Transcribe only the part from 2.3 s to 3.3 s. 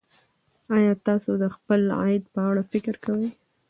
په اړه فکر کوئ.